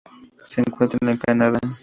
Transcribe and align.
Se 0.45 0.61
encuentra 0.61 0.97
en 1.03 1.09
el 1.09 1.19
Canadá. 1.19 1.59